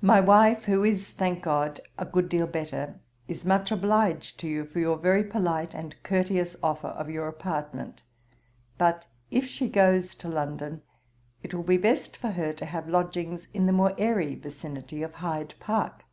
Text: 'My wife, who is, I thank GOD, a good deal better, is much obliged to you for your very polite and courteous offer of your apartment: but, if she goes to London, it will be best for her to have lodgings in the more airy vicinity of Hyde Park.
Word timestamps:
'My 0.00 0.18
wife, 0.18 0.64
who 0.64 0.82
is, 0.82 1.12
I 1.12 1.12
thank 1.18 1.42
GOD, 1.42 1.80
a 1.98 2.06
good 2.06 2.30
deal 2.30 2.46
better, 2.46 3.00
is 3.28 3.44
much 3.44 3.70
obliged 3.70 4.40
to 4.40 4.48
you 4.48 4.64
for 4.64 4.78
your 4.78 4.96
very 4.96 5.22
polite 5.22 5.74
and 5.74 5.94
courteous 6.02 6.56
offer 6.62 6.86
of 6.86 7.10
your 7.10 7.28
apartment: 7.28 8.02
but, 8.78 9.08
if 9.30 9.44
she 9.44 9.68
goes 9.68 10.14
to 10.14 10.28
London, 10.28 10.80
it 11.42 11.52
will 11.52 11.62
be 11.64 11.76
best 11.76 12.16
for 12.16 12.30
her 12.30 12.54
to 12.54 12.64
have 12.64 12.88
lodgings 12.88 13.46
in 13.52 13.66
the 13.66 13.74
more 13.74 13.92
airy 13.98 14.34
vicinity 14.36 15.02
of 15.02 15.16
Hyde 15.16 15.52
Park. 15.60 16.06